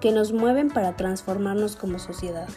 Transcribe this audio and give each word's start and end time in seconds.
que 0.00 0.12
nos 0.12 0.32
mueven 0.32 0.68
para 0.70 0.96
transformarnos 0.96 1.76
como 1.76 1.98
sociedad. 1.98 2.48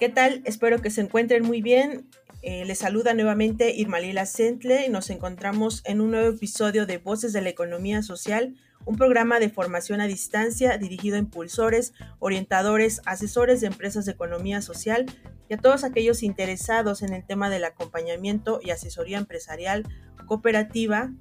¿Qué 0.00 0.08
tal? 0.08 0.40
Espero 0.46 0.80
que 0.80 0.88
se 0.88 1.02
encuentren 1.02 1.44
muy 1.44 1.60
bien. 1.60 2.08
Eh, 2.40 2.64
les 2.64 2.78
saluda 2.78 3.12
nuevamente 3.12 3.74
Irma 3.76 4.00
Lila 4.00 4.24
Sentle 4.24 4.86
y 4.86 4.88
nos 4.88 5.10
encontramos 5.10 5.82
en 5.84 6.00
un 6.00 6.12
nuevo 6.12 6.34
episodio 6.34 6.86
de 6.86 6.96
Voces 6.96 7.34
de 7.34 7.42
la 7.42 7.50
Economía 7.50 8.02
Social, 8.02 8.54
un 8.84 8.96
programa 8.96 9.38
de 9.38 9.50
formación 9.50 10.00
a 10.00 10.06
distancia 10.06 10.78
dirigido 10.78 11.16
a 11.16 11.20
impulsores, 11.20 11.92
orientadores, 12.18 13.00
asesores 13.04 13.60
de 13.60 13.68
empresas 13.68 14.04
de 14.06 14.12
economía 14.12 14.62
social 14.62 15.06
y 15.48 15.54
a 15.54 15.58
todos 15.58 15.84
aquellos 15.84 16.22
interesados 16.22 17.02
en 17.02 17.12
el 17.12 17.24
tema 17.24 17.50
del 17.50 17.64
acompañamiento 17.64 18.60
y 18.62 18.70
asesoría 18.70 19.18
empresarial, 19.18 19.86
cooperativa 20.26 21.12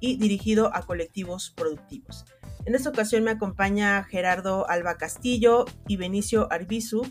y 0.00 0.16
dirigido 0.16 0.74
a 0.74 0.82
colectivos 0.82 1.52
productivos. 1.56 2.24
En 2.64 2.74
esta 2.74 2.90
ocasión 2.90 3.24
me 3.24 3.32
acompaña 3.32 4.04
Gerardo 4.04 4.68
Alba 4.68 4.96
Castillo 4.96 5.64
y 5.88 5.96
Benicio 5.96 6.46
Arbizu, 6.52 7.02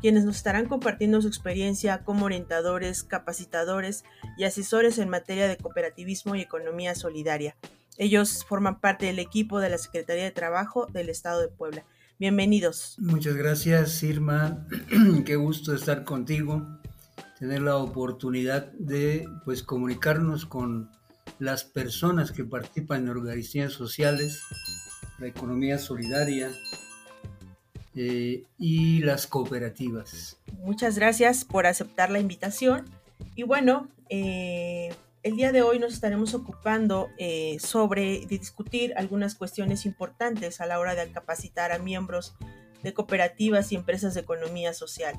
quienes 0.00 0.24
nos 0.24 0.36
estarán 0.36 0.66
compartiendo 0.66 1.20
su 1.20 1.28
experiencia 1.28 2.04
como 2.04 2.26
orientadores, 2.26 3.04
capacitadores 3.04 4.04
y 4.36 4.44
asesores 4.44 4.98
en 4.98 5.08
materia 5.08 5.48
de 5.48 5.56
cooperativismo 5.56 6.34
y 6.34 6.42
economía 6.42 6.94
solidaria. 6.94 7.56
Ellos 7.96 8.44
forman 8.44 8.80
parte 8.80 9.06
del 9.06 9.18
equipo 9.18 9.60
de 9.60 9.70
la 9.70 9.78
Secretaría 9.78 10.24
de 10.24 10.30
Trabajo 10.32 10.86
del 10.86 11.08
Estado 11.08 11.40
de 11.40 11.48
Puebla. 11.48 11.84
Bienvenidos. 12.18 12.96
Muchas 12.98 13.34
gracias, 13.36 14.02
Irma. 14.02 14.66
Qué 15.24 15.36
gusto 15.36 15.74
estar 15.74 16.04
contigo, 16.04 16.66
tener 17.38 17.62
la 17.62 17.76
oportunidad 17.76 18.72
de 18.72 19.28
pues 19.44 19.62
comunicarnos 19.62 20.44
con 20.46 20.90
las 21.38 21.64
personas 21.64 22.32
que 22.32 22.44
participan 22.44 23.02
en 23.02 23.10
organizaciones 23.10 23.72
sociales, 23.72 24.42
la 25.18 25.26
economía 25.26 25.78
solidaria, 25.78 26.50
eh, 27.96 28.42
y 28.58 28.98
las 29.04 29.28
cooperativas. 29.28 30.36
Muchas 30.58 30.96
gracias 30.96 31.44
por 31.44 31.64
aceptar 31.66 32.10
la 32.10 32.18
invitación. 32.18 32.86
Y 33.36 33.44
bueno, 33.44 33.88
eh, 34.08 34.92
el 35.24 35.36
día 35.36 35.52
de 35.52 35.62
hoy 35.62 35.78
nos 35.78 35.94
estaremos 35.94 36.34
ocupando 36.34 37.08
eh, 37.18 37.56
sobre 37.58 38.26
discutir 38.26 38.92
algunas 38.96 39.34
cuestiones 39.34 39.86
importantes 39.86 40.60
a 40.60 40.66
la 40.66 40.78
hora 40.78 40.94
de 40.94 41.10
capacitar 41.10 41.72
a 41.72 41.78
miembros 41.78 42.36
de 42.82 42.92
cooperativas 42.92 43.72
y 43.72 43.76
empresas 43.76 44.14
de 44.14 44.20
economía 44.20 44.74
social. 44.74 45.16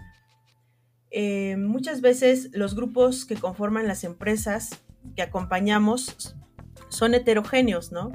muchas 1.58 2.02
veces 2.02 2.50
los 2.54 2.76
grupos 2.76 3.26
que 3.26 3.36
conforman 3.36 3.88
las 3.88 4.04
empresas 4.04 4.84
que 5.16 5.24
acompañamos 5.24 6.36
son 6.90 7.16
heterogéneos, 7.16 7.92
¿no? 7.92 8.12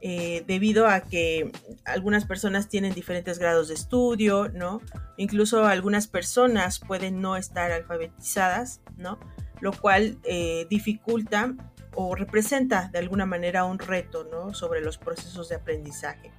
Eh, 0.00 0.44
debido 0.46 0.88
a 0.88 1.00
que 1.00 1.52
algunas 1.84 2.24
personas 2.24 2.68
tienen 2.68 2.92
diferentes 2.92 3.38
grados 3.38 3.68
de 3.68 3.74
estudio, 3.74 4.48
¿no? 4.48 4.80
Incluso 5.16 5.64
algunas 5.64 6.08
personas 6.08 6.80
pueden 6.80 7.20
no 7.20 7.36
estar 7.36 7.70
alfabetizadas, 7.72 8.80
¿no? 8.96 9.18
Lo 9.62 9.72
cual 9.72 10.18
eh, 10.24 10.66
dificulta 10.68 11.54
o 11.94 12.14
representa 12.14 12.90
de 12.92 12.98
alguna 12.98 13.24
manera 13.24 13.64
un 13.64 13.78
reto, 13.78 14.28
¿no? 14.30 14.52
Sobre 14.52 14.82
los 14.82 14.98
procesos 14.98 15.48
de 15.48 15.54
aprendizaje. 15.54 16.30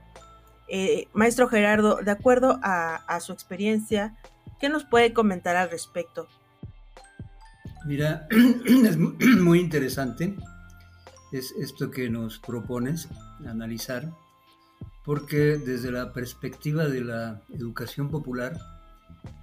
Eh, 0.67 1.07
maestro 1.13 1.47
Gerardo, 1.47 1.97
de 2.03 2.11
acuerdo 2.11 2.59
a, 2.61 2.97
a 3.07 3.19
su 3.19 3.33
experiencia, 3.33 4.15
¿qué 4.59 4.69
nos 4.69 4.85
puede 4.85 5.11
comentar 5.11 5.55
al 5.55 5.71
respecto? 5.71 6.27
Mira, 7.85 8.27
es 8.85 8.97
muy 9.41 9.59
interesante 9.59 10.35
es 11.33 11.51
esto 11.59 11.89
que 11.89 12.09
nos 12.09 12.37
propones 12.37 13.09
analizar, 13.47 14.13
porque 15.03 15.57
desde 15.57 15.91
la 15.91 16.13
perspectiva 16.13 16.87
de 16.87 17.01
la 17.01 17.41
educación 17.49 18.09
popular, 18.09 18.59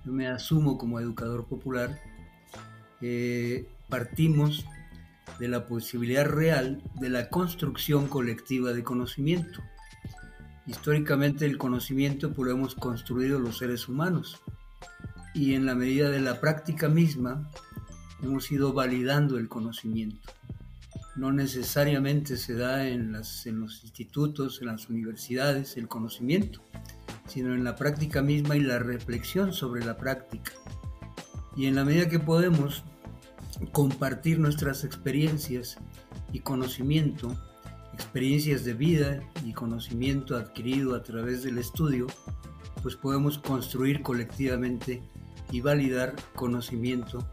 yo 0.04 0.12
me 0.12 0.28
asumo 0.28 0.78
como 0.78 1.00
educador 1.00 1.46
popular, 1.46 2.00
eh, 3.00 3.68
partimos 3.88 4.64
de 5.38 5.48
la 5.48 5.66
posibilidad 5.66 6.26
real 6.26 6.82
de 7.00 7.08
la 7.08 7.28
construcción 7.28 8.08
colectiva 8.08 8.72
de 8.72 8.82
conocimiento. 8.82 9.62
Históricamente 10.66 11.46
el 11.46 11.58
conocimiento 11.58 12.32
pues, 12.32 12.46
lo 12.46 12.56
hemos 12.56 12.74
construido 12.74 13.38
los 13.38 13.58
seres 13.58 13.88
humanos 13.88 14.40
y 15.34 15.54
en 15.54 15.66
la 15.66 15.74
medida 15.74 16.10
de 16.10 16.20
la 16.20 16.40
práctica 16.40 16.88
misma 16.88 17.50
hemos 18.22 18.50
ido 18.52 18.72
validando 18.72 19.38
el 19.38 19.48
conocimiento 19.48 20.32
no 21.20 21.32
necesariamente 21.32 22.36
se 22.36 22.54
da 22.54 22.88
en, 22.88 23.12
las, 23.12 23.46
en 23.46 23.60
los 23.60 23.82
institutos, 23.82 24.60
en 24.60 24.68
las 24.68 24.88
universidades, 24.88 25.76
el 25.76 25.86
conocimiento, 25.86 26.62
sino 27.26 27.54
en 27.54 27.62
la 27.62 27.76
práctica 27.76 28.22
misma 28.22 28.56
y 28.56 28.60
la 28.60 28.78
reflexión 28.78 29.52
sobre 29.52 29.84
la 29.84 29.98
práctica. 29.98 30.52
Y 31.56 31.66
en 31.66 31.74
la 31.74 31.84
medida 31.84 32.08
que 32.08 32.20
podemos 32.20 32.84
compartir 33.72 34.38
nuestras 34.38 34.84
experiencias 34.84 35.78
y 36.32 36.40
conocimiento, 36.40 37.36
experiencias 37.94 38.64
de 38.64 38.74
vida 38.74 39.20
y 39.44 39.52
conocimiento 39.52 40.36
adquirido 40.36 40.94
a 40.94 41.02
través 41.02 41.42
del 41.42 41.58
estudio, 41.58 42.06
pues 42.82 42.96
podemos 42.96 43.38
construir 43.38 44.02
colectivamente 44.02 45.02
y 45.50 45.60
validar 45.60 46.14
conocimiento 46.34 47.26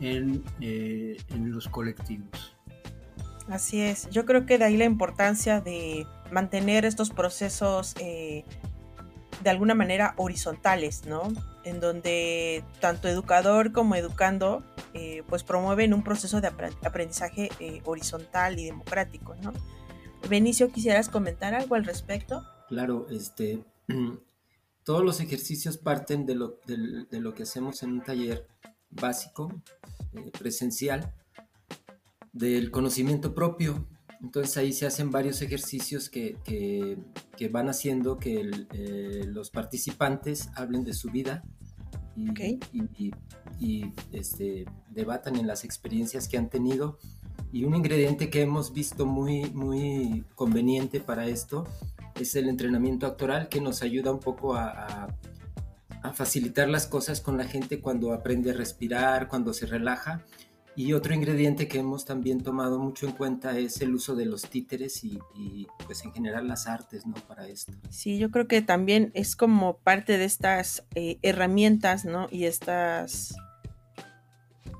en, 0.00 0.42
eh, 0.60 1.16
en 1.30 1.52
los 1.52 1.68
colectivos. 1.68 2.56
Así 3.48 3.80
es, 3.80 4.08
yo 4.10 4.24
creo 4.24 4.46
que 4.46 4.56
de 4.56 4.64
ahí 4.64 4.76
la 4.76 4.86
importancia 4.86 5.60
de 5.60 6.06
mantener 6.30 6.86
estos 6.86 7.10
procesos 7.10 7.94
eh, 8.00 8.44
de 9.42 9.50
alguna 9.50 9.74
manera 9.74 10.14
horizontales, 10.16 11.04
¿no? 11.06 11.30
En 11.64 11.78
donde 11.78 12.64
tanto 12.80 13.08
educador 13.08 13.72
como 13.72 13.94
educando 13.96 14.62
eh, 14.94 15.22
pues 15.28 15.42
promueven 15.42 15.92
un 15.92 16.02
proceso 16.02 16.40
de 16.40 16.48
aprendizaje 16.48 17.50
eh, 17.60 17.82
horizontal 17.84 18.58
y 18.58 18.64
democrático, 18.64 19.34
¿no? 19.42 19.52
Benicio, 20.28 20.70
¿quisieras 20.70 21.08
comentar 21.08 21.54
algo 21.54 21.74
al 21.74 21.84
respecto? 21.84 22.44
Claro, 22.68 23.06
este, 23.10 23.62
todos 24.84 25.04
los 25.04 25.20
ejercicios 25.20 25.76
parten 25.76 26.24
de 26.24 26.34
lo, 26.34 26.58
de 26.66 27.20
lo 27.20 27.34
que 27.34 27.42
hacemos 27.42 27.82
en 27.82 27.92
un 27.92 28.02
taller 28.02 28.46
básico, 28.90 29.52
presencial, 30.38 31.12
del 32.32 32.70
conocimiento 32.70 33.34
propio. 33.34 33.86
Entonces 34.20 34.56
ahí 34.56 34.72
se 34.72 34.86
hacen 34.86 35.10
varios 35.10 35.42
ejercicios 35.42 36.08
que, 36.08 36.36
que, 36.44 37.48
van 37.48 37.68
haciendo 37.68 38.18
que 38.18 38.50
eh, 38.72 39.24
los 39.26 39.50
participantes 39.50 40.48
hablen 40.54 40.84
de 40.84 40.94
su 40.94 41.10
vida 41.10 41.44
y, 42.16 43.12
y, 43.58 43.92
este, 44.12 44.64
debatan 44.90 45.36
en 45.36 45.46
las 45.46 45.64
experiencias 45.64 46.28
que 46.28 46.38
han 46.38 46.48
tenido. 46.48 46.98
Y 47.52 47.64
un 47.64 47.74
ingrediente 47.74 48.30
que 48.30 48.42
hemos 48.42 48.72
visto 48.72 49.06
muy, 49.06 49.50
muy 49.50 50.24
conveniente 50.34 51.00
para 51.00 51.26
esto 51.26 51.66
es 52.20 52.34
el 52.36 52.48
entrenamiento 52.48 53.06
actoral 53.06 53.48
que 53.48 53.60
nos 53.60 53.82
ayuda 53.82 54.12
un 54.12 54.20
poco 54.20 54.54
a, 54.54 55.08
a 56.02 56.12
facilitar 56.12 56.68
las 56.68 56.86
cosas 56.86 57.20
con 57.20 57.38
la 57.38 57.44
gente 57.44 57.80
cuando 57.80 58.12
aprende 58.12 58.50
a 58.50 58.54
respirar, 58.54 59.28
cuando 59.28 59.52
se 59.52 59.66
relaja 59.66 60.22
y 60.76 60.92
otro 60.92 61.14
ingrediente 61.14 61.68
que 61.68 61.78
hemos 61.78 62.04
también 62.04 62.42
tomado 62.42 62.78
mucho 62.78 63.06
en 63.06 63.12
cuenta 63.12 63.56
es 63.58 63.80
el 63.80 63.94
uso 63.94 64.16
de 64.16 64.26
los 64.26 64.42
títeres 64.48 65.04
y, 65.04 65.18
pues 65.86 66.04
en 66.04 66.12
general 66.12 66.48
las 66.48 66.66
artes, 66.66 67.06
¿no? 67.06 67.14
Para 67.28 67.46
esto. 67.46 67.72
Sí, 67.90 68.18
yo 68.18 68.30
creo 68.30 68.48
que 68.48 68.60
también 68.60 69.10
es 69.14 69.36
como 69.36 69.76
parte 69.78 70.18
de 70.18 70.24
estas 70.24 70.84
eh, 70.94 71.18
herramientas, 71.22 72.04
¿no? 72.04 72.26
Y 72.30 72.46
estas, 72.46 73.36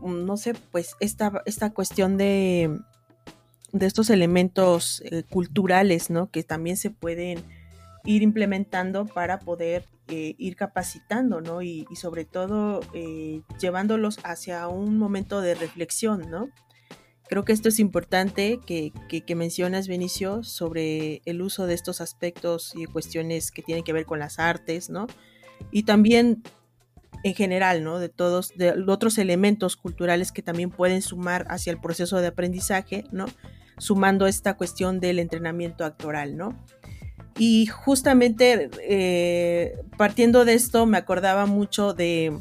mm, 0.01 0.25
no 0.25 0.37
sé, 0.37 0.55
pues 0.73 0.97
esta, 0.99 1.43
esta 1.47 1.71
cuestión 1.71 2.17
de, 2.17 2.77
de 3.73 3.87
estos 3.87 4.11
elementos 4.11 5.01
eh, 5.05 5.23
culturales, 5.31 6.11
¿no? 6.11 6.29
Que 6.31 6.43
también 6.43 6.77
se 6.77 6.91
pueden 6.91 7.45
ir 8.05 8.23
implementando 8.23 9.07
para 9.07 9.39
poder 9.39 9.87
eh, 10.09 10.35
ir 10.39 10.57
capacitando, 10.57 11.41
¿no? 11.41 11.63
Y, 11.63 11.87
sobre 11.97 12.25
todo 12.25 12.81
eh, 12.93 13.41
llevándolos 13.59 14.19
hacia 14.23 14.69
un 14.69 14.99
momento 14.99 15.41
de 15.41 15.55
reflexión, 15.55 16.31
¿no? 16.31 16.51
Creo 17.27 17.47
que 17.47 17.53
esto 17.53 17.71
es 17.71 17.79
importante 17.79 18.61
que, 18.67 19.35
mencionas, 19.35 19.89
Benicio, 19.89 20.45
sobre 20.45 21.23
el 21.25 21.41
uso 21.41 21.67
de 21.67 21.73
estos 21.73 22.03
aspectos 22.03 22.75
y 22.77 22.85
cuestiones 22.85 23.51
que 23.51 23.63
tienen 23.63 23.83
que 23.83 23.95
ver 23.95 24.05
con 24.05 24.19
las 24.19 24.39
artes, 24.39 24.91
¿no? 24.91 25.07
Y 25.71 25.85
también 25.85 26.43
en 27.23 27.35
general, 27.35 27.83
¿no? 27.83 27.99
De 27.99 28.11
todos, 28.11 28.51
de 28.57 28.75
otros 28.87 29.17
elementos 29.17 29.77
culturales 29.77 30.33
que 30.33 30.43
también 30.43 30.69
pueden 30.69 31.01
sumar 31.01 31.47
hacia 31.49 31.73
el 31.73 31.81
proceso 31.81 32.21
de 32.21 32.27
aprendizaje, 32.27 33.05
¿no? 33.11 33.25
Sumando 33.79 34.27
esta 34.27 34.59
cuestión 34.59 35.01
del 35.01 35.19
entrenamiento 35.19 35.87
actoral, 35.87 36.37
¿no? 36.37 36.63
Y 37.37 37.67
justamente 37.67 38.71
eh, 38.83 39.77
partiendo 39.97 40.45
de 40.45 40.55
esto 40.55 40.87
me 40.87 40.99
acordaba 40.99 41.47
mucho 41.47 41.93
de, 41.93 42.39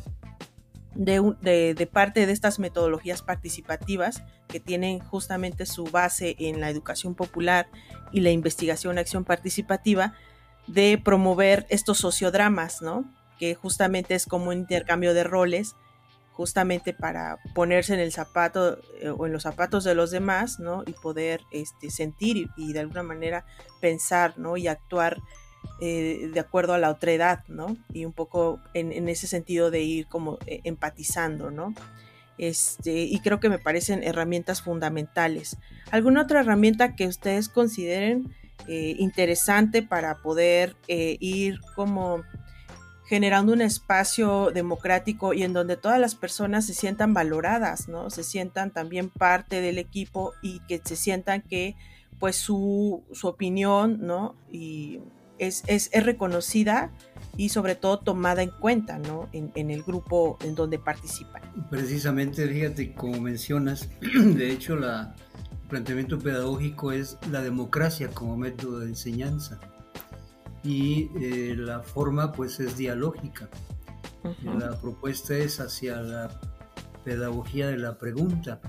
de, 0.95 1.89
parte 1.91 2.25
de 2.25 2.31
estas 2.31 2.59
metodologías 2.59 3.21
participativas 3.21 4.23
que 4.47 4.59
tienen 4.59 4.99
justamente 4.99 5.65
su 5.65 5.85
base 5.85 6.35
en 6.37 6.61
la 6.61 6.69
educación 6.69 7.15
popular 7.15 7.67
y 8.11 8.21
la 8.21 8.29
investigación 8.29 8.97
acción 8.97 9.25
participativa 9.25 10.13
de 10.67 11.01
promover 11.03 11.65
estos 11.69 11.97
sociodramas, 11.97 12.81
¿no? 12.81 13.11
Que 13.39 13.55
justamente 13.55 14.13
es 14.13 14.27
como 14.27 14.49
un 14.49 14.57
intercambio 14.59 15.13
de 15.13 15.23
roles 15.23 15.75
justamente 16.33 16.93
para 16.93 17.37
ponerse 17.53 17.93
en 17.93 17.99
el 17.99 18.11
zapato 18.11 18.79
eh, 18.99 19.09
o 19.09 19.25
en 19.25 19.33
los 19.33 19.43
zapatos 19.43 19.83
de 19.83 19.95
los 19.95 20.11
demás, 20.11 20.59
¿no? 20.59 20.83
Y 20.85 20.93
poder 20.93 21.41
este, 21.51 21.89
sentir 21.91 22.49
y, 22.57 22.73
de 22.73 22.79
alguna 22.79 23.03
manera 23.03 23.45
pensar, 23.79 24.37
¿no? 24.37 24.57
Y 24.57 24.67
actuar 24.67 25.17
eh, 25.79 26.29
de 26.33 26.39
acuerdo 26.39 26.73
a 26.73 26.79
la 26.79 26.89
otra 26.89 27.11
edad, 27.11 27.43
¿no? 27.47 27.77
Y 27.93 28.05
un 28.05 28.13
poco 28.13 28.59
en, 28.73 29.07
ese 29.07 29.27
sentido 29.27 29.69
de 29.69 29.81
ir 29.83 30.07
como 30.07 30.39
eh, 30.47 30.61
empatizando, 30.63 31.51
¿no? 31.51 31.75
Este, 32.39 33.03
y 33.03 33.19
creo 33.19 33.39
que 33.39 33.49
me 33.49 33.59
parecen 33.59 34.03
herramientas 34.03 34.63
fundamentales. 34.63 35.57
¿Alguna 35.91 36.23
otra 36.23 36.39
herramienta 36.39 36.95
que 36.95 37.07
ustedes 37.07 37.47
consideren 37.47 38.33
interesante 38.65 39.83
para 39.83 40.19
poder 40.19 40.77
ir 40.87 41.59
como 41.75 42.23
generando 43.13 43.53
un 43.53 43.61
espacio 43.61 44.49
democrático 44.51 45.35
y 45.35 45.43
en 45.43 45.53
donde 45.53 45.77
todas 45.77 45.99
las 45.99 46.15
personas 46.15 46.65
se 46.65 46.73
sientan 46.73 47.13
valoradas, 47.13 47.87
¿no? 47.87 48.09
Se 48.09 48.23
sientan 48.23 48.71
también 48.71 49.11
parte 49.11 49.61
del 49.61 49.77
equipo 49.77 50.33
y 50.41 50.61
que 50.61 50.81
se 50.83 50.95
sientan 50.95 51.43
que 51.43 51.75
pues 52.17 52.37
su, 52.37 53.03
opinión, 53.21 53.99
¿no? 54.01 54.33
Y 54.51 54.99
es, 55.37 55.63
reconocida 55.93 56.89
y 57.37 57.49
sobre 57.49 57.75
todo 57.75 57.99
tomada 57.99 58.41
en 58.41 58.49
cuenta, 58.49 58.97
¿no? 58.97 59.29
En, 59.31 59.51
en, 59.53 59.69
el 59.69 59.83
grupo 59.83 60.39
en 60.43 60.55
donde 60.55 60.79
participan. 60.79 61.43
Precisamente, 61.69 62.47
fíjate, 62.47 62.95
como 62.95 63.21
mencionas, 63.21 63.89
de 64.01 64.51
hecho 64.51 64.75
la, 64.75 65.13
el 65.51 65.69
planteamiento 65.69 66.17
pedagógico 66.17 66.91
es 66.91 67.19
la 67.29 67.43
democracia 67.43 68.07
como 68.07 68.37
método 68.37 68.79
de 68.79 68.87
enseñanza 68.87 69.59
y 70.63 71.09
eh, 71.19 71.55
la 71.57 71.81
forma 71.81 72.31
pues 72.31 72.59
es 72.59 72.77
dialógica. 72.77 73.49
La 74.43 74.79
propuesta 74.79 75.35
es 75.35 75.59
hacia 75.59 76.01
la 76.01 76.39
pedagogía 77.03 77.67
de 77.67 77.77
la 77.77 77.97
pregunta. 77.97 78.61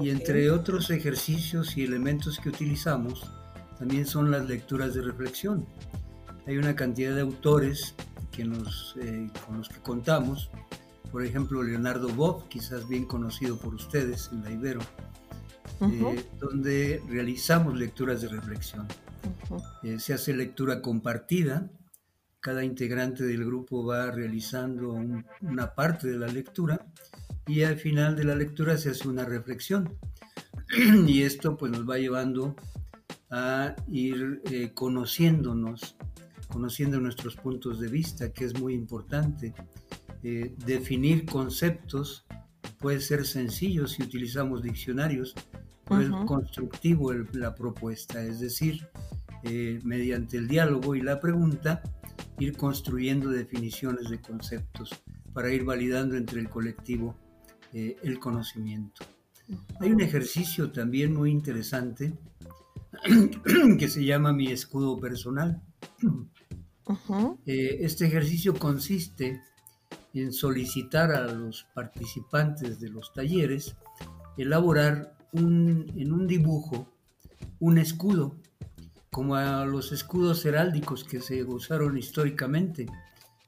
Y 0.00 0.10
entre 0.10 0.50
otros 0.50 0.90
ejercicios 0.90 1.76
y 1.76 1.84
elementos 1.84 2.38
que 2.38 2.48
utilizamos, 2.48 3.30
también 3.78 4.06
son 4.06 4.30
las 4.30 4.48
lecturas 4.48 4.94
de 4.94 5.02
reflexión. 5.02 5.66
Hay 6.46 6.56
una 6.58 6.76
cantidad 6.76 7.14
de 7.14 7.22
autores 7.22 7.94
que 8.30 8.44
nos, 8.44 8.96
eh, 9.00 9.30
con 9.46 9.58
los 9.58 9.68
que 9.68 9.80
contamos, 9.80 10.50
por 11.10 11.24
ejemplo 11.24 11.62
Leonardo 11.62 12.08
Bob, 12.08 12.48
quizás 12.48 12.88
bien 12.88 13.04
conocido 13.04 13.56
por 13.56 13.74
ustedes 13.74 14.30
en 14.32 14.42
la 14.42 14.50
Ibero, 14.50 14.80
eh, 15.80 16.24
donde 16.38 17.02
realizamos 17.08 17.76
lecturas 17.76 18.22
de 18.22 18.28
reflexión. 18.28 18.86
Eh, 19.82 19.98
se 19.98 20.14
hace 20.14 20.34
lectura 20.34 20.82
compartida, 20.82 21.70
cada 22.40 22.64
integrante 22.64 23.24
del 23.24 23.44
grupo 23.44 23.84
va 23.84 24.10
realizando 24.10 24.92
una 25.40 25.74
parte 25.74 26.08
de 26.08 26.18
la 26.18 26.26
lectura 26.26 26.86
y 27.46 27.62
al 27.62 27.76
final 27.76 28.16
de 28.16 28.24
la 28.24 28.34
lectura 28.34 28.76
se 28.76 28.90
hace 28.90 29.08
una 29.08 29.24
reflexión. 29.24 29.96
y 31.06 31.22
esto 31.22 31.56
pues 31.56 31.72
nos 31.72 31.88
va 31.88 31.98
llevando 31.98 32.56
a 33.30 33.74
ir 33.88 34.42
eh, 34.50 34.72
conociéndonos, 34.74 35.96
conociendo 36.48 37.00
nuestros 37.00 37.36
puntos 37.36 37.80
de 37.80 37.88
vista, 37.88 38.32
que 38.32 38.44
es 38.44 38.58
muy 38.58 38.74
importante. 38.74 39.54
Eh, 40.22 40.54
definir 40.64 41.26
conceptos 41.26 42.24
puede 42.84 43.00
ser 43.00 43.24
sencillo 43.24 43.86
si 43.86 44.02
utilizamos 44.02 44.62
diccionarios, 44.62 45.34
pero 45.88 46.02
es 46.02 46.26
constructivo 46.26 47.14
la 47.14 47.54
propuesta, 47.54 48.22
es 48.22 48.40
decir, 48.40 48.86
eh, 49.42 49.80
mediante 49.82 50.36
el 50.36 50.48
diálogo 50.48 50.94
y 50.94 51.00
la 51.00 51.18
pregunta, 51.18 51.82
ir 52.38 52.54
construyendo 52.58 53.30
definiciones 53.30 54.10
de 54.10 54.20
conceptos 54.20 54.90
para 55.32 55.50
ir 55.50 55.64
validando 55.64 56.14
entre 56.14 56.40
el 56.40 56.50
colectivo 56.50 57.16
eh, 57.72 57.96
el 58.02 58.18
conocimiento. 58.18 59.06
Hay 59.80 59.90
un 59.90 60.02
ejercicio 60.02 60.70
también 60.70 61.14
muy 61.14 61.30
interesante 61.30 62.12
que 63.78 63.88
se 63.88 64.04
llama 64.04 64.34
mi 64.34 64.48
escudo 64.48 65.00
personal. 65.00 65.62
Eh, 67.46 67.78
este 67.80 68.04
ejercicio 68.04 68.52
consiste 68.52 69.40
en 70.22 70.32
solicitar 70.32 71.12
a 71.12 71.26
los 71.26 71.66
participantes 71.74 72.80
de 72.80 72.88
los 72.88 73.12
talleres 73.12 73.76
elaborar 74.36 75.16
en 75.32 76.12
un 76.12 76.26
dibujo 76.26 76.88
un 77.58 77.78
escudo 77.78 78.36
como 79.14 79.36
a 79.36 79.64
los 79.64 79.92
escudos 79.92 80.44
heráldicos 80.44 81.04
que 81.04 81.20
se 81.20 81.44
usaron 81.44 81.96
históricamente, 81.96 82.86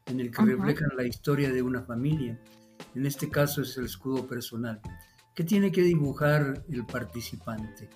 en 0.07 0.21
el 0.21 0.31
que 0.31 0.43
reflejan 0.43 0.91
la 0.97 1.05
historia 1.05 1.51
de 1.51 1.61
una 1.61 1.83
familia. 1.83 2.41
En 2.95 3.05
este 3.05 3.29
caso 3.29 3.63
es 3.63 3.77
el 3.77 3.87
escudo 3.87 4.29
personal, 4.29 4.81
que 5.35 5.43
tiene 5.43 5.73
que 5.73 5.83
dibujar 5.83 6.65
el 6.69 6.87
participante, 6.87 7.91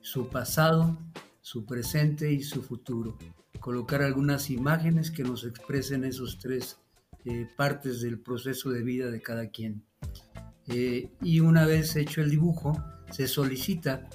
su 0.00 0.28
pasado, 0.28 0.98
su 1.42 1.66
presente 1.66 2.32
y 2.32 2.42
su 2.42 2.62
futuro. 2.62 3.18
Colocar 3.60 4.00
algunas 4.00 4.48
imágenes 4.48 5.10
que 5.10 5.22
nos 5.22 5.44
expresen 5.44 6.04
esos 6.04 6.38
tres 6.38 6.79
eh, 7.24 7.48
partes 7.56 8.00
del 8.00 8.18
proceso 8.18 8.70
de 8.70 8.82
vida 8.82 9.10
de 9.10 9.20
cada 9.22 9.48
quien. 9.48 9.82
Eh, 10.68 11.10
y 11.20 11.40
una 11.40 11.66
vez 11.66 11.96
hecho 11.96 12.20
el 12.20 12.30
dibujo, 12.30 12.80
se 13.10 13.26
solicita 13.26 14.08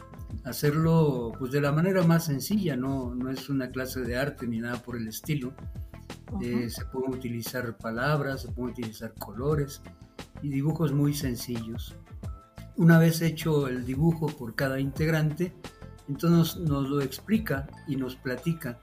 hacerlo 0.44 1.34
pues 1.38 1.52
de 1.52 1.62
la 1.62 1.72
manera 1.72 2.04
más 2.04 2.26
sencilla, 2.26 2.76
no, 2.76 3.14
no 3.14 3.30
es 3.30 3.50
una 3.50 3.70
clase 3.70 4.02
de 4.02 4.18
arte 4.18 4.48
ni 4.48 4.60
nada 4.60 4.82
por 4.82 4.96
el 4.96 5.08
estilo. 5.08 5.54
Eh, 6.42 6.70
se 6.70 6.86
pueden 6.86 7.14
utilizar 7.14 7.78
palabras, 7.78 8.42
se 8.42 8.52
pueden 8.52 8.72
utilizar 8.72 9.14
colores 9.14 9.82
y 10.42 10.50
dibujos 10.50 10.94
muy 10.94 11.14
sencillos. 11.14 11.96
Una 12.78 13.00
vez 13.00 13.22
hecho 13.22 13.68
el 13.68 13.86
dibujo 13.86 14.28
por 14.28 14.56
cada 14.56 14.80
integrante, 14.80 15.54
entonces 16.10 16.58
nos 16.58 16.90
lo 16.90 17.02
explica 17.02 17.68
y 17.88 17.96
nos 17.96 18.16
platica 18.16 18.80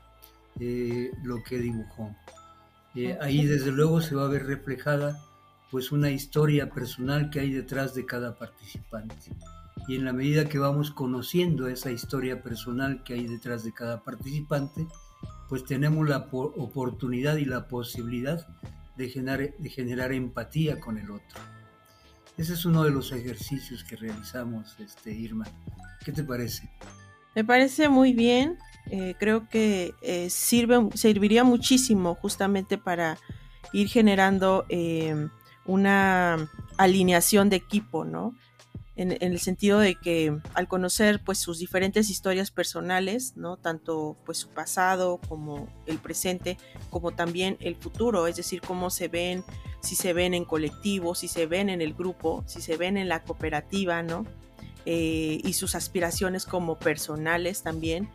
eh, 0.59 1.11
lo 1.23 1.43
que 1.43 1.59
dibujó. 1.59 2.15
Eh, 2.95 3.17
ahí 3.21 3.47
desde 3.47 3.73
luego 3.73 4.01
se 4.01 4.15
va 4.15 4.25
a 4.25 4.29
ver 4.29 4.47
reflejada 4.47 5.21
pues 5.71 5.93
una 5.93 6.11
historia 6.11 6.69
personal 6.69 7.31
que 7.31 7.41
hay 7.41 7.53
detrás 7.53 7.95
de 7.95 8.05
cada 8.05 8.37
participante 8.37 9.35
y 9.89 9.97
en 9.97 10.05
la 10.05 10.13
medida 10.13 10.49
que 10.49 10.59
vamos 10.59 10.91
conociendo 10.91 11.69
esa 11.69 11.91
historia 11.91 12.43
personal 12.43 13.03
que 13.03 13.15
hay 13.15 13.27
detrás 13.27 13.65
de 13.65 13.73
cada 13.73 14.03
participante, 14.03 14.87
pues 15.49 15.65
tenemos 15.65 16.09
la 16.09 16.29
oportunidad 16.31 17.37
y 17.37 17.45
la 17.45 17.67
posibilidad 17.69 18.47
de 18.97 19.09
generar, 19.09 19.55
de 19.59 19.71
generar 19.71 20.13
empatía 20.13 20.79
con 20.79 20.99
el 20.99 21.11
otro. 21.11 21.41
Ese 22.37 22.55
es 22.55 22.65
uno 22.65 22.85
de 22.85 22.91
los 22.91 23.13
ejercicios 23.13 23.85
que 23.85 23.97
realizamos, 23.97 24.77
este, 24.79 25.13
Irma. 25.13 25.47
¿Qué 26.05 26.13
te 26.13 26.23
parece? 26.25 26.71
Me 27.35 27.45
parece 27.45 27.89
muy 27.89 28.13
bien. 28.13 28.59
Eh, 28.91 29.15
creo 29.19 29.49
que 29.49 29.95
eh, 30.03 30.29
sirve, 30.31 30.89
serviría 30.95 31.45
muchísimo 31.45 32.15
justamente 32.15 32.79
para 32.79 33.19
ir 33.73 33.89
generando 33.89 34.65
eh, 34.69 35.29
una 35.65 36.51
alineación 36.77 37.49
de 37.49 37.57
equipo, 37.57 38.05
¿no? 38.05 38.35
en, 38.97 39.17
el 39.21 39.41
sentido 39.41 39.79
de 39.79 39.95
que 39.95 40.37
al 40.55 40.69
conocer 40.69 41.23
pues 41.25 41.39
sus 41.39 41.59
diferentes 41.59 42.11
historias 42.11 42.51
personales, 42.51 43.37
¿no? 43.37 43.57
Tanto 43.57 44.17
pues 44.25 44.39
su 44.39 44.49
pasado 44.49 45.21
como 45.29 45.69
el 45.87 45.99
presente, 45.99 46.59
como 46.91 47.13
también 47.13 47.57
el 47.61 47.77
futuro, 47.77 48.27
es 48.27 48.37
decir, 48.37 48.61
cómo 48.61 48.91
se 48.91 49.09
ven, 49.09 49.45
si 49.81 49.97
se 49.97 50.13
ven 50.13 50.35
en 50.35 50.45
colectivo, 50.45 51.15
si 51.15 51.29
se 51.29 51.47
ven 51.47 51.71
en 51.71 51.81
el 51.81 51.95
grupo, 51.95 52.45
si 52.47 52.61
se 52.61 52.77
ven 52.77 52.97
en 52.97 53.09
la 53.09 53.23
cooperativa, 53.23 54.03
¿no? 54.03 54.27
Eh, 54.85 55.41
y 55.43 55.53
sus 55.53 55.75
aspiraciones 55.75 56.45
como 56.45 56.79
personales 56.79 57.63
también, 57.63 58.11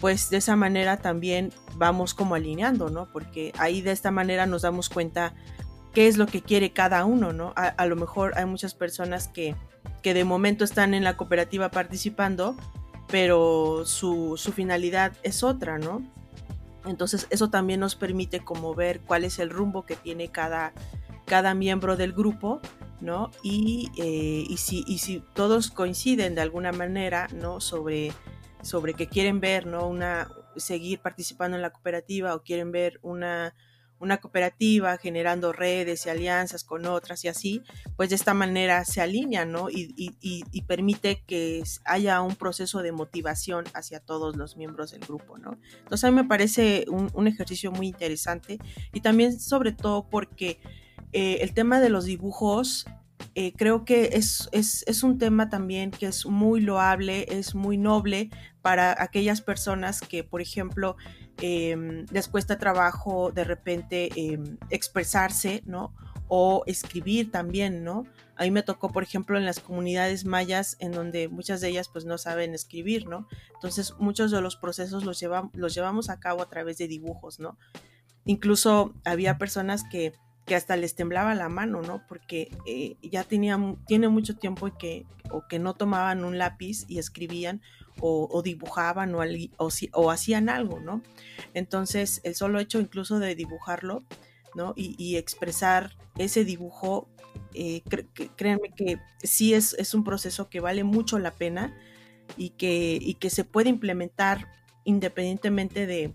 pues 0.00 0.30
de 0.30 0.38
esa 0.38 0.56
manera 0.56 0.96
también 0.96 1.52
vamos 1.76 2.14
como 2.14 2.34
alineando, 2.34 2.88
¿no? 2.88 3.06
Porque 3.12 3.52
ahí 3.58 3.82
de 3.82 3.92
esta 3.92 4.10
manera 4.10 4.46
nos 4.46 4.62
damos 4.62 4.88
cuenta 4.88 5.34
qué 5.92 6.08
es 6.08 6.16
lo 6.16 6.26
que 6.26 6.40
quiere 6.40 6.72
cada 6.72 7.04
uno, 7.04 7.32
¿no? 7.32 7.52
A, 7.56 7.86
lo 7.86 7.96
mejor 7.96 8.32
hay 8.36 8.46
muchas 8.46 8.74
personas 8.74 9.28
que, 9.28 9.54
que, 10.02 10.14
de 10.14 10.24
momento 10.24 10.64
están 10.64 10.94
en 10.94 11.04
la 11.04 11.16
cooperativa 11.16 11.70
participando, 11.70 12.56
pero 13.08 13.82
su, 13.84 14.36
su 14.36 14.52
finalidad 14.52 15.12
es 15.22 15.42
otra, 15.42 15.78
¿no? 15.78 16.02
Entonces 16.86 17.26
eso 17.28 17.50
también 17.50 17.80
nos 17.80 17.94
permite 17.94 18.40
como 18.40 18.74
ver 18.74 19.00
cuál 19.00 19.24
es 19.24 19.38
el 19.38 19.50
rumbo 19.50 19.84
que 19.84 19.96
tiene 19.96 20.28
cada, 20.28 20.72
cada 21.26 21.52
miembro 21.52 21.96
del 21.96 22.12
grupo, 22.12 22.60
¿no? 23.00 23.30
Y, 23.42 23.90
eh, 23.98 24.44
y, 24.48 24.56
si, 24.56 24.84
y 24.86 24.98
si 24.98 25.22
todos 25.34 25.70
coinciden 25.70 26.34
de 26.34 26.40
alguna 26.40 26.72
manera, 26.72 27.28
¿no? 27.34 27.60
Sobre, 27.60 28.12
sobre 28.62 28.94
que 28.94 29.08
quieren 29.08 29.40
ver, 29.40 29.66
¿no? 29.66 29.86
Una, 29.86 30.28
seguir 30.56 31.00
participando 31.00 31.56
en 31.56 31.62
la 31.62 31.70
cooperativa 31.70 32.34
o 32.34 32.42
quieren 32.42 32.72
ver 32.72 32.98
una, 33.02 33.54
una 34.00 34.16
cooperativa 34.16 34.96
generando 34.96 35.52
redes 35.52 36.06
y 36.06 36.08
alianzas 36.08 36.64
con 36.64 36.86
otras 36.86 37.24
y 37.24 37.28
así, 37.28 37.62
pues 37.96 38.08
de 38.08 38.16
esta 38.16 38.34
manera 38.34 38.84
se 38.84 39.00
alinea, 39.00 39.44
¿no? 39.44 39.68
Y, 39.70 40.16
permite 40.66 41.24
que 41.26 41.64
haya 41.84 42.22
un 42.22 42.36
proceso 42.36 42.80
de 42.80 42.92
motivación 42.92 43.64
hacia 43.74 43.98
todos 43.98 44.36
los 44.36 44.56
miembros 44.56 44.92
del 44.92 45.00
grupo, 45.00 45.36
¿no? 45.36 45.58
Entonces 45.78 46.04
a 46.04 46.10
mí 46.10 46.16
me 46.16 46.24
parece 46.24 46.86
un, 46.88 47.26
ejercicio 47.26 47.72
muy 47.72 47.88
interesante 47.88 48.58
y 48.92 49.00
también 49.00 49.38
sobre 49.40 49.72
todo 49.72 50.08
porque 50.08 50.60
eh, 51.12 51.38
el 51.40 51.52
tema 51.54 51.80
de 51.80 51.90
los 51.90 52.04
dibujos 52.04 52.86
eh, 53.46 53.52
creo 53.56 53.84
que 53.84 54.10
es, 54.12 54.48
es, 54.52 55.02
un 55.02 55.18
tema 55.18 55.48
también 55.48 55.90
que 55.90 56.06
es 56.06 56.26
muy 56.26 56.60
loable, 56.60 57.26
es 57.28 57.54
muy 57.54 57.76
noble 57.76 58.30
para 58.62 59.02
aquellas 59.02 59.40
personas 59.40 60.00
que, 60.00 60.24
por 60.24 60.40
ejemplo, 60.40 60.96
Em, 61.42 62.04
les 62.10 62.28
cuesta 62.28 62.58
trabajo 62.58 63.32
de 63.32 63.44
repente 63.44 64.10
em, 64.14 64.58
expresarse, 64.68 65.62
¿no? 65.64 65.94
O 66.28 66.62
escribir 66.66 67.30
también, 67.30 67.82
¿no? 67.82 68.04
A 68.36 68.44
mí 68.44 68.50
me 68.50 68.62
tocó, 68.62 68.92
por 68.92 69.02
ejemplo, 69.02 69.38
en 69.38 69.46
las 69.46 69.58
comunidades 69.58 70.24
mayas, 70.26 70.76
en 70.80 70.92
donde 70.92 71.28
muchas 71.28 71.60
de 71.60 71.68
ellas 71.68 71.88
pues 71.88 72.04
no 72.04 72.18
saben 72.18 72.54
escribir, 72.54 73.06
¿no? 73.06 73.26
Entonces 73.54 73.94
muchos 73.98 74.30
de 74.30 74.40
los 74.42 74.56
procesos 74.56 75.04
los, 75.04 75.22
los 75.54 75.74
llevamos 75.74 76.10
a 76.10 76.20
cabo 76.20 76.42
a 76.42 76.48
través 76.48 76.76
de 76.76 76.88
dibujos, 76.88 77.40
¿no? 77.40 77.58
Incluso 78.26 78.94
había 79.04 79.38
personas 79.38 79.82
que, 79.90 80.12
que 80.50 80.56
hasta 80.56 80.74
les 80.74 80.96
temblaba 80.96 81.36
la 81.36 81.48
mano, 81.48 81.80
¿no? 81.80 82.04
Porque 82.08 82.50
eh, 82.66 82.96
ya 83.02 83.22
tenía, 83.22 83.56
tiene 83.86 84.08
mucho 84.08 84.36
tiempo 84.36 84.76
que, 84.76 85.06
o 85.30 85.46
que 85.46 85.60
no 85.60 85.74
tomaban 85.74 86.24
un 86.24 86.38
lápiz 86.38 86.86
y 86.88 86.98
escribían 86.98 87.62
o, 88.00 88.42
dibujaban 88.42 89.14
o, 89.14 90.10
hacían 90.10 90.48
algo, 90.48 90.80
¿no? 90.80 91.02
Entonces, 91.54 92.20
el 92.24 92.34
solo 92.34 92.58
hecho 92.58 92.80
incluso 92.80 93.20
de 93.20 93.36
dibujarlo, 93.36 94.02
¿no? 94.56 94.72
Y, 94.74 95.14
expresar 95.14 95.96
ese 96.18 96.44
dibujo, 96.44 97.08
eh, 97.54 97.82
créanme 98.34 98.72
que 98.74 98.98
sí 99.22 99.54
es, 99.54 99.74
es, 99.74 99.94
un 99.94 100.02
proceso 100.02 100.48
que 100.48 100.58
vale 100.58 100.82
mucho 100.82 101.20
la 101.20 101.30
pena 101.30 101.78
y 102.36 102.50
que, 102.50 102.98
y 103.00 103.14
que 103.14 103.30
se 103.30 103.44
puede 103.44 103.68
implementar 103.68 104.48
independientemente 104.82 105.86
de, 105.86 106.12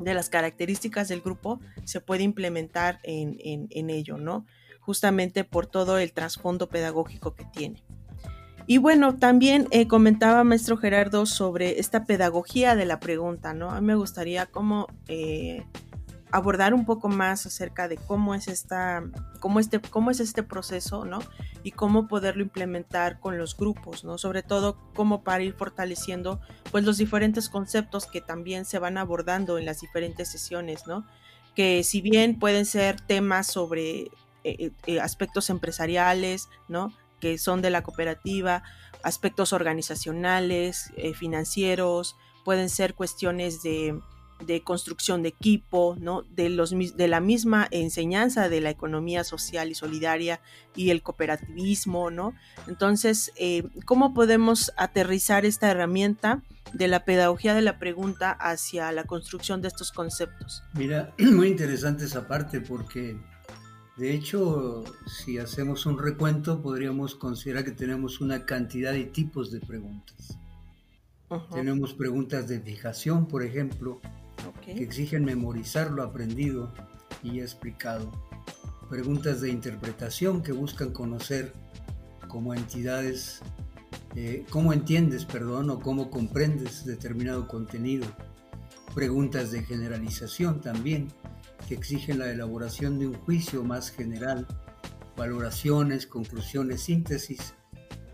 de 0.00 0.14
las 0.14 0.28
características 0.28 1.08
del 1.08 1.20
grupo, 1.20 1.60
se 1.84 2.00
puede 2.00 2.24
implementar 2.24 2.98
en, 3.02 3.36
en, 3.70 3.90
ello, 3.90 4.16
¿no? 4.18 4.46
Justamente 4.80 5.44
por 5.44 5.66
todo 5.66 5.98
el 5.98 6.12
trasfondo 6.12 6.68
pedagógico 6.68 7.34
que 7.34 7.44
tiene. 7.44 7.84
Y 8.66 8.78
bueno, 8.78 9.16
también 9.16 9.68
eh, 9.70 9.86
comentaba 9.86 10.44
maestro 10.44 10.76
Gerardo 10.76 11.26
sobre 11.26 11.80
esta 11.80 12.04
pedagogía 12.04 12.76
de 12.76 12.86
la 12.86 13.00
pregunta, 13.00 13.52
¿no? 13.52 13.70
A 13.70 13.80
mí 13.80 13.86
me 13.86 13.94
gustaría 13.94 14.46
como 14.46 14.86
eh, 15.08 15.64
abordar 16.32 16.74
un 16.74 16.84
poco 16.84 17.08
más 17.08 17.46
acerca 17.46 17.88
de 17.88 17.96
cómo 17.96 18.34
es 18.34 18.48
esta, 18.48 19.02
cómo 19.40 19.60
este, 19.60 19.80
cómo 19.80 20.10
es 20.10 20.20
este 20.20 20.42
proceso, 20.42 21.04
¿no? 21.04 21.20
Y 21.62 21.72
cómo 21.72 22.08
poderlo 22.08 22.42
implementar 22.42 23.20
con 23.20 23.38
los 23.38 23.56
grupos, 23.56 24.04
¿no? 24.04 24.18
Sobre 24.18 24.42
todo 24.42 24.76
cómo 24.94 25.22
para 25.22 25.42
ir 25.42 25.54
fortaleciendo, 25.54 26.40
pues, 26.70 26.84
los 26.84 26.98
diferentes 26.98 27.48
conceptos 27.48 28.06
que 28.06 28.20
también 28.20 28.64
se 28.64 28.78
van 28.78 28.98
abordando 28.98 29.58
en 29.58 29.66
las 29.66 29.80
diferentes 29.80 30.28
sesiones, 30.30 30.86
¿no? 30.86 31.06
Que 31.54 31.82
si 31.84 32.00
bien 32.00 32.38
pueden 32.38 32.66
ser 32.66 33.00
temas 33.00 33.46
sobre 33.46 34.10
eh, 34.44 34.72
aspectos 35.00 35.50
empresariales, 35.50 36.48
¿no? 36.68 36.92
que 37.20 37.38
son 37.38 37.62
de 37.62 37.70
la 37.70 37.82
cooperativa, 37.82 38.62
aspectos 39.02 39.52
organizacionales, 39.52 40.90
eh, 40.96 41.14
financieros, 41.14 42.16
pueden 42.44 42.70
ser 42.70 42.94
cuestiones 42.94 43.62
de, 43.62 44.00
construcción 44.62 45.22
de 45.22 45.30
equipo, 45.30 45.96
¿no? 45.98 46.22
de, 46.22 46.48
los, 46.48 46.70
de 46.70 47.08
la 47.08 47.20
misma 47.20 47.68
enseñanza 47.70 48.48
de 48.48 48.60
la 48.60 48.70
economía 48.70 49.24
social 49.24 49.70
y 49.70 49.74
solidaria 49.74 50.40
y 50.74 50.90
el 50.90 51.02
cooperativismo. 51.02 52.10
¿no? 52.10 52.34
Entonces, 52.66 53.32
eh, 53.36 53.64
¿cómo 53.84 54.14
podemos 54.14 54.72
aterrizar 54.76 55.44
esta 55.44 55.70
herramienta 55.70 56.42
de 56.72 56.88
la 56.88 57.04
pedagogía 57.04 57.54
de 57.54 57.62
la 57.62 57.78
pregunta 57.78 58.30
hacia 58.30 58.92
la 58.92 59.04
construcción 59.04 59.62
de 59.62 59.68
estos 59.68 59.92
conceptos? 59.92 60.62
Mira, 60.74 61.14
muy 61.18 61.48
interesante 61.48 62.04
esa 62.04 62.26
parte 62.26 62.60
porque 62.60 63.16
de 64.00 64.14
hecho, 64.14 64.82
si 65.06 65.36
hacemos 65.36 65.84
un 65.84 65.98
recuento, 65.98 66.62
podríamos 66.62 67.14
considerar 67.14 67.66
que 67.66 67.72
tenemos 67.72 68.22
una 68.22 68.46
cantidad 68.46 68.94
de 68.94 69.04
tipos 69.04 69.50
de 69.50 69.60
preguntas. 69.60 70.38
Tenemos 71.52 71.92
preguntas 71.92 72.48
de 72.48 72.60
fijación, 72.60 73.28
por 73.28 73.42
ejemplo, 73.42 74.00
que 74.60 74.82
exigen 74.82 75.24
memorizar 75.24 75.90
lo 75.90 76.02
aprendido 76.02 76.72
y 77.22 77.40
explicado. 77.40 78.10
Preguntas 78.88 79.40
de 79.40 79.50
interpretación 79.50 80.42
que 80.42 80.52
buscan 80.52 80.92
conocer 80.92 81.52
como 82.28 82.54
entidades, 82.54 83.40
eh, 84.16 84.44
cómo 84.50 84.72
entiendes, 84.72 85.24
perdón, 85.24 85.70
o 85.70 85.80
cómo 85.80 86.10
comprendes 86.10 86.84
determinado 86.84 87.46
contenido. 87.46 88.06
Preguntas 88.94 89.50
de 89.50 89.62
generalización 89.62 90.60
también, 90.60 91.08
que 91.68 91.74
exigen 91.74 92.18
la 92.18 92.30
elaboración 92.30 92.98
de 92.98 93.06
un 93.06 93.14
juicio 93.14 93.62
más 93.62 93.90
general, 93.90 94.46
valoraciones, 95.16 96.06
conclusiones, 96.06 96.82
síntesis, 96.82 97.54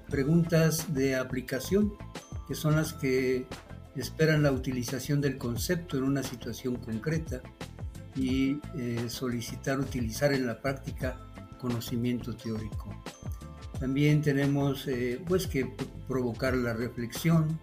preguntas 0.08 0.92
de 0.94 1.16
aplicación, 1.16 1.92
que 2.46 2.54
son 2.54 2.76
las 2.76 2.92
que 2.92 3.46
esperan 3.96 4.42
la 4.42 4.52
utilización 4.52 5.20
del 5.20 5.38
concepto 5.38 5.96
en 5.96 6.04
una 6.04 6.22
situación 6.22 6.76
concreta 6.76 7.42
y 8.14 8.60
eh, 8.76 9.06
solicitar 9.08 9.78
utilizar 9.78 10.32
en 10.32 10.46
la 10.46 10.60
práctica 10.60 11.20
conocimiento 11.58 12.36
teórico. 12.36 12.94
También 13.78 14.22
tenemos 14.22 14.86
eh, 14.88 15.20
pues 15.26 15.46
que 15.46 15.70
provocar 16.08 16.56
la 16.56 16.72
reflexión, 16.72 17.60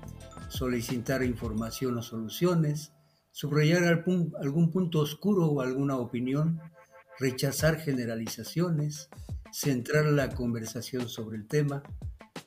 solicitar 0.50 1.24
información 1.24 1.98
o 1.98 2.04
soluciones, 2.04 2.92
subrayar 3.32 3.84
algún, 3.86 4.72
punto 4.72 5.00
oscuro 5.00 5.48
o 5.48 5.62
alguna 5.62 5.98
opinión, 5.98 6.62
rechazar 7.20 7.80
generalizaciones, 7.80 9.10
centrar 9.52 10.06
la 10.06 10.30
conversación 10.30 11.10
sobre 11.10 11.38
el 11.38 11.48
tema. 11.48 11.82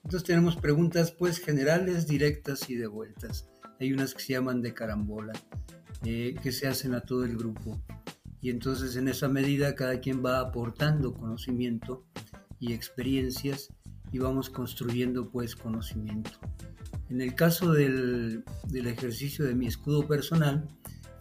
Entonces 0.04 0.24
tenemos 0.24 0.56
preguntas 0.56 1.10
pues 1.10 1.38
generales, 1.38 2.06
directas 2.06 2.70
y 2.70 2.76
de 2.76 2.86
vueltas. 2.86 3.48
Hay 3.80 3.92
unas 3.92 4.14
que 4.14 4.22
se 4.22 4.32
llaman 4.32 4.62
de 4.62 4.74
carambola, 4.74 5.32
eh, 6.04 6.34
que 6.42 6.52
se 6.52 6.66
hacen 6.68 6.94
a 6.94 7.00
todo 7.00 7.24
el 7.24 7.36
grupo. 7.36 7.80
Y 8.40 8.50
entonces 8.50 8.96
en 8.96 9.08
esa 9.08 9.28
medida 9.28 9.74
cada 9.74 10.00
quien 10.00 10.24
va 10.24 10.40
aportando 10.40 11.14
conocimiento 11.14 12.04
y 12.60 12.72
experiencias 12.72 13.68
y 14.12 14.18
vamos 14.18 14.50
construyendo 14.50 15.28
pues 15.30 15.56
conocimiento. 15.56 16.30
En 17.08 17.20
el 17.20 17.34
caso 17.34 17.72
del, 17.72 18.44
ejercicio 18.72 19.44
de 19.44 19.54
mi 19.54 19.66
escudo 19.66 20.06
personal, 20.06 20.68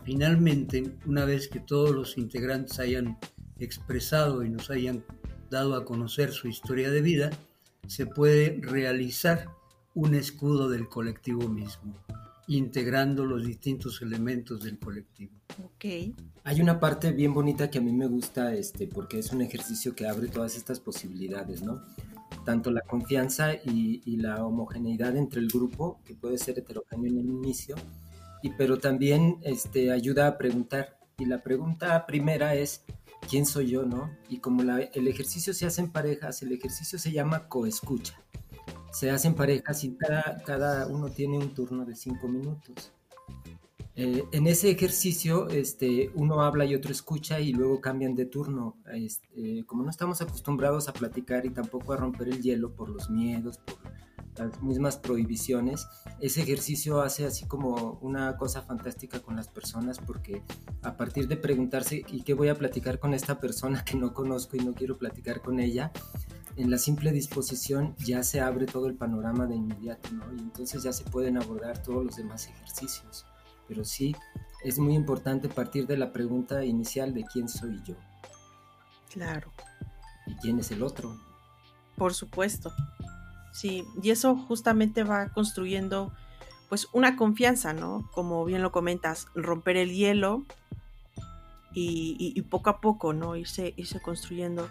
finalmente, 0.04 0.98
una 1.06 1.26
vez 1.26 1.48
que 1.48 1.60
todos 1.60 1.92
los 1.92 2.18
integrantes 2.18 2.80
hayan 2.80 3.18
expresado 3.60 4.44
y 4.44 4.50
nos 4.50 4.70
hayan 4.70 5.04
dado 5.50 5.76
a 5.76 5.86
conocer 5.86 6.32
su 6.32 6.48
historia 6.48 6.90
de 6.90 7.02
vida, 7.02 7.30
se 7.88 8.08
puede 8.08 8.60
realizar 8.62 9.48
un 9.94 10.16
escudo 10.16 10.70
del 10.70 10.90
colectivo 10.90 11.48
mismo, 11.48 11.96
integrando 12.48 13.26
los 13.26 13.46
distintos 13.46 14.02
elementos 14.02 14.64
del 14.64 14.78
colectivo. 14.80 15.34
Okay. 15.76 16.16
Hay 16.44 16.62
una 16.62 16.80
parte 16.80 17.12
bien 17.12 17.34
bonita 17.34 17.70
que 17.70 17.80
a 17.80 17.82
mí 17.82 17.92
me 17.92 18.08
gusta, 18.08 18.54
este, 18.54 18.88
porque 18.88 19.20
es 19.20 19.32
un 19.32 19.42
ejercicio 19.42 19.96
que 19.96 20.08
abre 20.08 20.28
todas 20.28 20.56
estas 20.56 20.80
posibilidades, 20.80 21.62
¿no? 21.62 21.82
tanto 22.46 22.72
la 22.72 22.82
confianza 22.82 23.54
y, 23.54 24.18
la 24.18 24.46
homogeneidad 24.46 25.18
entre 25.18 25.42
el 25.42 25.48
grupo, 25.48 26.00
que 26.06 26.14
puede 26.14 26.38
ser 26.38 26.58
heterogéneo 26.60 27.12
en 27.12 27.20
el 27.20 27.26
inicio, 27.26 27.76
y, 28.42 28.52
pero 28.52 28.78
también 28.78 29.38
este, 29.42 29.92
ayuda 29.92 30.28
a 30.28 30.38
preguntar. 30.38 30.98
Y 31.18 31.26
la 31.26 31.42
pregunta 31.42 32.06
primera 32.06 32.56
es, 32.56 32.84
¿quién 33.30 33.46
soy 33.46 33.72
yo? 33.72 33.84
¿no? 33.86 34.12
Y 34.30 34.38
como 34.40 34.62
el 34.62 35.08
ejercicio 35.08 35.54
se 35.54 35.66
hace 35.66 35.82
en 35.82 35.92
parejas, 35.92 36.42
el 36.44 36.52
ejercicio 36.52 37.00
se 37.00 37.12
llama 37.12 37.48
coescucha. 37.48 38.22
Se 38.96 39.12
hace 39.12 39.28
en 39.28 39.36
parejas 39.36 39.84
y 39.84 39.94
cada, 39.98 40.42
cada 40.46 40.88
uno 40.88 41.10
tiene 41.10 41.38
un 41.38 41.54
turno 41.54 41.84
de 41.84 41.96
cinco 41.96 42.30
minutos. 42.30 42.94
Eh, 43.98 44.24
en 44.32 44.48
ese 44.48 44.72
ejercicio, 44.72 45.50
este, 45.50 46.12
uno 46.16 46.42
habla 46.44 46.64
y 46.64 46.76
otro 46.76 46.94
escucha 46.94 47.42
y 47.42 47.52
luego 47.52 47.82
cambian 47.82 48.16
de 48.16 48.26
turno. 48.26 48.78
Este, 48.94 49.66
como 49.66 49.84
no 49.84 49.90
estamos 49.90 50.22
acostumbrados 50.22 50.88
a 50.88 50.94
platicar 50.94 51.46
y 51.46 51.50
tampoco 51.50 51.92
a 51.92 51.98
romper 51.98 52.30
el 52.30 52.42
hielo 52.42 52.72
por 52.74 52.88
los 52.88 53.10
miedos, 53.10 53.58
por 53.58 53.76
las 54.38 54.64
mismas 54.64 54.96
prohibiciones, 54.96 55.86
ese 56.22 56.44
ejercicio 56.44 57.02
hace 57.02 57.26
así 57.26 57.46
como 57.48 58.00
una 58.02 58.38
cosa 58.38 58.62
fantástica 58.62 59.20
con 59.20 59.36
las 59.36 59.50
personas 59.50 60.00
porque 60.00 60.42
a 60.84 60.96
partir 60.96 61.28
de 61.28 61.36
preguntarse 61.36 62.04
¿y 62.08 62.22
qué 62.22 62.34
voy 62.34 62.48
a 62.48 62.56
platicar 62.56 63.00
con 63.00 63.14
esta 63.14 63.42
persona 63.42 63.84
que 63.84 63.98
no 63.98 64.14
conozco 64.14 64.56
y 64.56 64.60
no 64.60 64.74
quiero 64.74 64.98
platicar 64.98 65.42
con 65.42 65.60
ella? 65.60 65.92
En 66.58 66.72
la 66.72 66.78
simple 66.78 67.12
disposición 67.12 67.96
ya 67.98 68.24
se 68.24 68.40
abre 68.40 68.66
todo 68.66 68.88
el 68.88 68.96
panorama 68.96 69.46
de 69.46 69.56
inmediato, 69.56 70.10
¿no? 70.12 70.34
Y 70.34 70.40
entonces 70.40 70.84
ya 70.84 70.94
se 70.94 71.04
pueden 71.04 71.38
abordar 71.38 71.82
todos 71.84 72.06
los 72.06 72.16
demás 72.16 72.48
ejercicios 72.48 73.26
pero 73.68 73.84
sí 73.84 74.16
es 74.64 74.80
muy 74.80 74.96
importante 74.96 75.50
partir 75.50 75.88
de 75.88 75.98
la 75.98 76.12
pregunta 76.12 76.64
inicial 76.66 77.14
de 77.14 77.24
quién 77.24 77.48
soy 77.48 77.82
yo. 77.84 77.96
Claro. 79.12 79.52
¿Y 80.26 80.36
quién 80.36 80.60
es 80.60 80.72
el 80.72 80.82
otro? 80.82 81.16
Por 81.96 82.14
supuesto. 82.14 82.74
Sí, 83.54 83.86
y 84.02 84.10
eso 84.10 84.36
justamente 84.36 85.04
va 85.04 85.30
construyendo 85.30 86.12
pues 86.68 86.88
una 86.94 87.16
confianza, 87.16 87.74
¿no? 87.74 88.10
Como 88.14 88.44
bien 88.44 88.62
lo 88.62 88.72
comentas, 88.72 89.28
romper 89.36 89.78
el 89.78 89.94
hielo 89.94 90.44
y, 91.74 92.42
poco 92.44 92.70
a 92.70 92.82
poco, 92.82 93.14
¿no? 93.14 93.36
Irse, 93.36 93.74
irse 93.78 94.02
construyendo, 94.02 94.68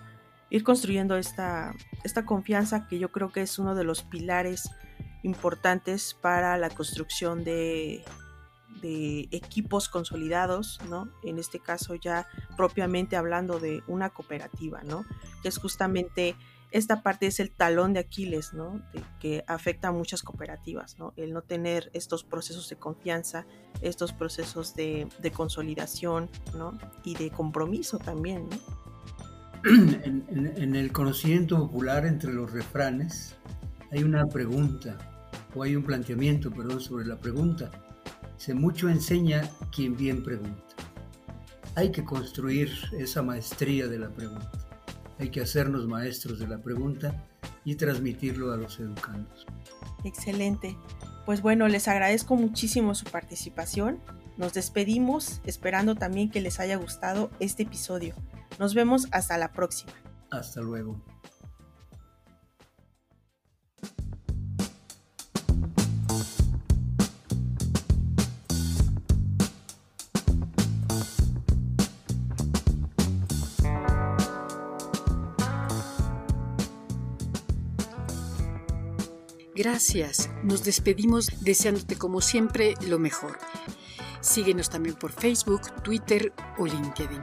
ir 0.54 0.62
construyendo 0.62 1.16
esta, 1.16 1.74
esta 2.04 2.24
confianza 2.24 2.86
que 2.86 3.00
yo 3.00 3.10
creo 3.10 3.32
que 3.32 3.42
es 3.42 3.58
uno 3.58 3.74
de 3.74 3.82
los 3.82 4.02
pilares 4.02 4.70
importantes 5.24 6.14
para 6.14 6.56
la 6.58 6.70
construcción 6.70 7.42
de, 7.42 8.04
equipos 9.32 9.88
consolidados, 9.88 10.78
¿no? 10.90 11.08
En 11.22 11.38
este 11.38 11.58
caso 11.58 11.94
ya 11.94 12.26
propiamente 12.54 13.16
hablando 13.16 13.58
de 13.58 13.82
una 13.86 14.10
cooperativa, 14.10 14.82
¿no? 14.82 15.06
Que 15.42 15.48
es 15.48 15.56
justamente 15.56 16.36
esta 16.70 17.02
parte 17.02 17.26
es 17.26 17.40
el 17.40 17.50
talón 17.50 17.94
de 17.94 18.00
Aquiles, 18.00 18.52
¿no? 18.52 18.82
que 19.20 19.42
afecta 19.46 19.88
a 19.88 19.92
muchas 19.92 20.22
cooperativas, 20.22 20.98
¿no? 20.98 21.14
El 21.16 21.32
no 21.32 21.40
tener 21.40 21.90
estos 21.94 22.24
procesos 22.24 22.68
de 22.68 22.76
confianza, 22.76 23.46
estos 23.80 24.12
procesos 24.12 24.74
de, 24.74 25.08
consolidación, 25.32 26.28
¿no? 26.54 26.76
Y 27.04 27.14
de 27.14 27.30
compromiso 27.30 27.98
también. 27.98 28.50
en, 29.64 30.76
el 30.76 30.92
conocimiento 30.92 31.58
popular 31.58 32.04
entre 32.06 32.32
los 32.32 32.52
refranes 32.52 33.34
hay 33.90 34.02
una 34.02 34.26
pregunta, 34.26 34.98
o 35.54 35.62
hay 35.62 35.74
un 35.74 35.84
planteamiento, 35.84 36.50
perdón, 36.50 36.80
sobre 36.80 37.06
la 37.06 37.16
pregunta 37.16 37.70
se 38.36 38.52
mucho 38.52 38.90
enseña 38.90 39.48
quien 39.74 39.96
bien 39.96 40.22
pregunta. 40.22 40.74
Hay 41.76 41.90
que 41.90 42.04
construir 42.04 42.70
esa 42.98 43.22
maestría 43.22 43.88
de 43.88 43.98
la 43.98 44.10
pregunta. 44.10 44.52
Hay 45.18 45.30
que 45.30 45.40
hacernos 45.40 45.86
maestros 45.86 46.38
de 46.38 46.48
la 46.48 46.58
pregunta 46.58 47.24
y 47.64 47.76
transmitirlo 47.76 48.52
a 48.52 48.58
los 48.58 48.78
educandos. 48.80 49.46
Excelente. 50.04 50.76
Pues 51.24 51.40
bueno, 51.40 51.66
les 51.68 51.88
agradezco 51.88 52.36
muchísimo 52.36 52.94
su 52.94 53.06
participación. 53.06 53.98
Nos 54.36 54.52
despedimos 54.52 55.40
esperando 55.44 55.94
también 55.94 56.30
que 56.30 56.42
les 56.42 56.60
haya 56.60 56.76
gustado 56.76 57.30
este 57.40 57.62
episodio. 57.62 58.14
Nos 58.58 58.74
vemos 58.74 59.08
hasta 59.12 59.38
la 59.38 59.52
próxima. 59.52 59.92
Hasta 60.30 60.60
luego. 60.60 61.00
Gracias. 79.54 80.30
Nos 80.42 80.64
despedimos 80.64 81.30
deseándote 81.40 81.96
como 81.96 82.20
siempre 82.20 82.74
lo 82.86 82.98
mejor. 82.98 83.38
Síguenos 84.20 84.68
también 84.68 84.96
por 84.96 85.12
Facebook, 85.12 85.82
Twitter 85.82 86.32
o 86.58 86.66
LinkedIn. 86.66 87.22